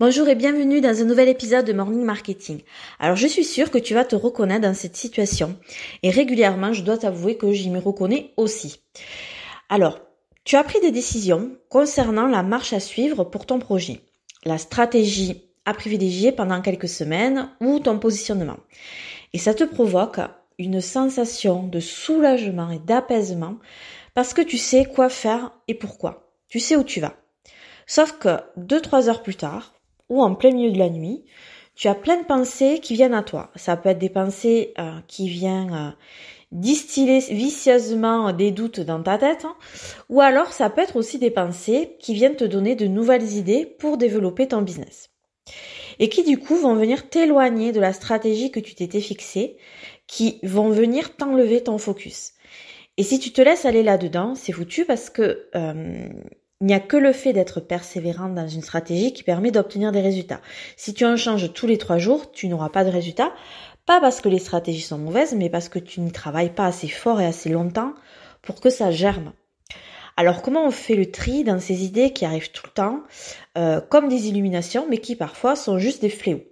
Bonjour 0.00 0.28
et 0.28 0.36
bienvenue 0.36 0.80
dans 0.80 1.00
un 1.00 1.04
nouvel 1.04 1.28
épisode 1.28 1.66
de 1.66 1.72
Morning 1.72 2.04
Marketing. 2.04 2.60
Alors 3.00 3.16
je 3.16 3.26
suis 3.26 3.42
sûre 3.42 3.72
que 3.72 3.78
tu 3.78 3.94
vas 3.94 4.04
te 4.04 4.14
reconnaître 4.14 4.60
dans 4.60 4.72
cette 4.72 4.94
situation 4.94 5.56
et 6.04 6.10
régulièrement 6.10 6.72
je 6.72 6.84
dois 6.84 6.98
t'avouer 6.98 7.36
que 7.36 7.50
j'y 7.50 7.68
me 7.68 7.80
reconnais 7.80 8.32
aussi. 8.36 8.80
Alors, 9.68 9.98
tu 10.44 10.54
as 10.54 10.62
pris 10.62 10.78
des 10.78 10.92
décisions 10.92 11.50
concernant 11.68 12.28
la 12.28 12.44
marche 12.44 12.72
à 12.72 12.78
suivre 12.78 13.24
pour 13.24 13.44
ton 13.44 13.58
projet, 13.58 14.00
la 14.44 14.56
stratégie 14.56 15.42
à 15.64 15.74
privilégier 15.74 16.30
pendant 16.30 16.62
quelques 16.62 16.88
semaines 16.88 17.50
ou 17.60 17.80
ton 17.80 17.98
positionnement. 17.98 18.58
Et 19.32 19.38
ça 19.38 19.52
te 19.52 19.64
provoque 19.64 20.20
une 20.60 20.80
sensation 20.80 21.66
de 21.66 21.80
soulagement 21.80 22.70
et 22.70 22.78
d'apaisement 22.78 23.56
parce 24.14 24.32
que 24.32 24.42
tu 24.42 24.58
sais 24.58 24.84
quoi 24.84 25.08
faire 25.08 25.50
et 25.66 25.74
pourquoi. 25.74 26.30
Tu 26.48 26.60
sais 26.60 26.76
où 26.76 26.84
tu 26.84 27.00
vas. 27.00 27.16
Sauf 27.88 28.12
que 28.12 28.38
deux, 28.56 28.80
trois 28.80 29.08
heures 29.08 29.24
plus 29.24 29.34
tard, 29.34 29.74
ou 30.08 30.22
en 30.22 30.34
plein 30.34 30.50
milieu 30.50 30.70
de 30.70 30.78
la 30.78 30.90
nuit, 30.90 31.24
tu 31.74 31.88
as 31.88 31.94
plein 31.94 32.16
de 32.20 32.26
pensées 32.26 32.80
qui 32.82 32.94
viennent 32.94 33.14
à 33.14 33.22
toi. 33.22 33.50
Ça 33.54 33.76
peut 33.76 33.90
être 33.90 33.98
des 33.98 34.08
pensées 34.08 34.74
euh, 34.78 34.98
qui 35.06 35.28
viennent 35.28 35.72
euh, 35.72 35.90
distiller 36.50 37.20
vicieusement 37.20 38.32
des 38.32 38.50
doutes 38.50 38.80
dans 38.80 39.02
ta 39.02 39.18
tête, 39.18 39.44
hein. 39.44 39.54
ou 40.08 40.20
alors 40.20 40.52
ça 40.52 40.70
peut 40.70 40.80
être 40.80 40.96
aussi 40.96 41.18
des 41.18 41.30
pensées 41.30 41.96
qui 42.00 42.14
viennent 42.14 42.36
te 42.36 42.44
donner 42.44 42.74
de 42.74 42.86
nouvelles 42.86 43.32
idées 43.32 43.66
pour 43.66 43.96
développer 43.96 44.48
ton 44.48 44.62
business. 44.62 45.10
Et 45.98 46.08
qui 46.08 46.24
du 46.24 46.38
coup 46.38 46.56
vont 46.56 46.74
venir 46.74 47.08
t'éloigner 47.08 47.72
de 47.72 47.80
la 47.80 47.92
stratégie 47.92 48.50
que 48.50 48.60
tu 48.60 48.74
t'étais 48.74 49.00
fixée, 49.00 49.56
qui 50.06 50.40
vont 50.42 50.70
venir 50.70 51.16
t'enlever 51.16 51.62
ton 51.62 51.78
focus. 51.78 52.32
Et 52.96 53.02
si 53.02 53.20
tu 53.20 53.30
te 53.32 53.40
laisses 53.40 53.64
aller 53.64 53.82
là-dedans, 53.82 54.34
c'est 54.34 54.52
foutu 54.52 54.84
parce 54.84 55.10
que 55.10 55.48
euh, 55.54 56.08
il 56.60 56.66
n'y 56.66 56.74
a 56.74 56.80
que 56.80 56.96
le 56.96 57.12
fait 57.12 57.32
d'être 57.32 57.60
persévérant 57.60 58.28
dans 58.28 58.48
une 58.48 58.62
stratégie 58.62 59.12
qui 59.12 59.22
permet 59.22 59.50
d'obtenir 59.50 59.92
des 59.92 60.00
résultats. 60.00 60.40
Si 60.76 60.92
tu 60.92 61.04
en 61.04 61.16
changes 61.16 61.52
tous 61.52 61.66
les 61.66 61.78
trois 61.78 61.98
jours, 61.98 62.32
tu 62.32 62.48
n'auras 62.48 62.68
pas 62.68 62.84
de 62.84 62.90
résultats. 62.90 63.32
Pas 63.86 64.00
parce 64.00 64.20
que 64.20 64.28
les 64.28 64.40
stratégies 64.40 64.82
sont 64.82 64.98
mauvaises, 64.98 65.34
mais 65.34 65.50
parce 65.50 65.68
que 65.68 65.78
tu 65.78 66.00
n'y 66.00 66.12
travailles 66.12 66.52
pas 66.52 66.66
assez 66.66 66.88
fort 66.88 67.20
et 67.20 67.26
assez 67.26 67.48
longtemps 67.48 67.94
pour 68.42 68.60
que 68.60 68.70
ça 68.70 68.90
germe. 68.90 69.32
Alors 70.16 70.42
comment 70.42 70.66
on 70.66 70.72
fait 70.72 70.96
le 70.96 71.12
tri 71.12 71.44
dans 71.44 71.60
ces 71.60 71.84
idées 71.84 72.12
qui 72.12 72.24
arrivent 72.24 72.50
tout 72.50 72.66
le 72.66 72.72
temps, 72.72 73.04
euh, 73.56 73.80
comme 73.80 74.08
des 74.08 74.26
illuminations, 74.26 74.84
mais 74.90 74.98
qui 74.98 75.14
parfois 75.14 75.54
sont 75.54 75.78
juste 75.78 76.02
des 76.02 76.10
fléaux? 76.10 76.42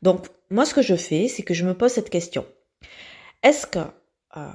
Donc 0.00 0.28
moi 0.48 0.64
ce 0.64 0.74
que 0.74 0.82
je 0.82 0.94
fais, 0.94 1.26
c'est 1.26 1.42
que 1.42 1.54
je 1.54 1.66
me 1.66 1.74
pose 1.74 1.90
cette 1.90 2.08
question. 2.08 2.46
Est-ce 3.42 3.66
que 3.66 3.80
euh, 4.36 4.48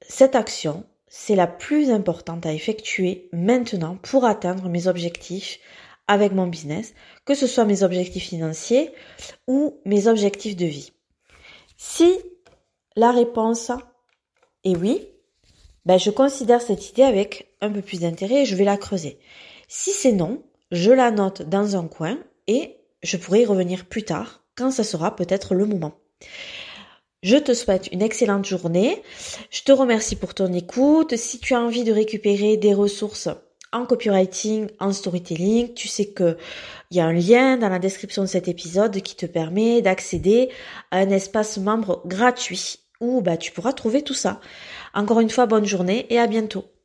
cette 0.00 0.36
action, 0.36 0.86
c'est 1.18 1.34
la 1.34 1.46
plus 1.46 1.90
importante 1.90 2.44
à 2.44 2.52
effectuer 2.52 3.30
maintenant 3.32 3.96
pour 4.02 4.26
atteindre 4.26 4.68
mes 4.68 4.86
objectifs 4.86 5.58
avec 6.08 6.32
mon 6.32 6.46
business, 6.46 6.92
que 7.24 7.34
ce 7.34 7.46
soit 7.46 7.64
mes 7.64 7.82
objectifs 7.82 8.28
financiers 8.28 8.92
ou 9.46 9.80
mes 9.86 10.08
objectifs 10.08 10.56
de 10.56 10.66
vie. 10.66 10.92
Si 11.78 12.12
la 12.96 13.12
réponse 13.12 13.72
est 14.62 14.76
oui, 14.76 15.08
ben 15.86 15.98
je 15.98 16.10
considère 16.10 16.60
cette 16.60 16.90
idée 16.90 17.02
avec 17.02 17.50
un 17.62 17.70
peu 17.70 17.80
plus 17.80 18.00
d'intérêt 18.00 18.42
et 18.42 18.46
je 18.46 18.54
vais 18.54 18.64
la 18.64 18.76
creuser. 18.76 19.18
Si 19.68 19.92
c'est 19.92 20.12
non, 20.12 20.42
je 20.70 20.90
la 20.90 21.10
note 21.10 21.42
dans 21.42 21.76
un 21.76 21.88
coin 21.88 22.18
et 22.46 22.76
je 23.02 23.16
pourrai 23.16 23.40
y 23.40 23.46
revenir 23.46 23.86
plus 23.86 24.04
tard 24.04 24.44
quand 24.54 24.70
ça 24.70 24.84
sera 24.84 25.16
peut-être 25.16 25.54
le 25.54 25.64
moment. 25.64 25.94
Je 27.26 27.38
te 27.38 27.54
souhaite 27.54 27.88
une 27.90 28.02
excellente 28.02 28.44
journée. 28.44 29.02
Je 29.50 29.62
te 29.62 29.72
remercie 29.72 30.14
pour 30.14 30.32
ton 30.32 30.52
écoute. 30.52 31.16
Si 31.16 31.40
tu 31.40 31.54
as 31.54 31.60
envie 31.60 31.82
de 31.82 31.90
récupérer 31.90 32.56
des 32.56 32.72
ressources 32.72 33.28
en 33.72 33.84
copywriting, 33.84 34.68
en 34.78 34.92
storytelling, 34.92 35.74
tu 35.74 35.88
sais 35.88 36.06
que 36.06 36.36
il 36.92 36.98
y 36.98 37.00
a 37.00 37.04
un 37.06 37.12
lien 37.12 37.56
dans 37.56 37.68
la 37.68 37.80
description 37.80 38.22
de 38.22 38.28
cet 38.28 38.46
épisode 38.46 39.02
qui 39.02 39.16
te 39.16 39.26
permet 39.26 39.82
d'accéder 39.82 40.50
à 40.92 40.98
un 40.98 41.10
espace 41.10 41.58
membre 41.58 42.00
gratuit 42.06 42.76
où 43.00 43.20
bah, 43.22 43.36
tu 43.36 43.50
pourras 43.50 43.72
trouver 43.72 44.02
tout 44.02 44.14
ça. 44.14 44.40
Encore 44.94 45.18
une 45.18 45.28
fois, 45.28 45.46
bonne 45.46 45.66
journée 45.66 46.06
et 46.10 46.20
à 46.20 46.28
bientôt. 46.28 46.75